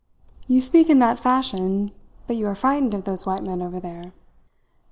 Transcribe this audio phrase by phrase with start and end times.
[0.47, 1.91] "You speak in that fashion,
[2.25, 4.13] but you are frightened of those white men over there."